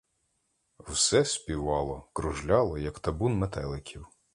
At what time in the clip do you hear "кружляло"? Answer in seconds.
2.13-2.77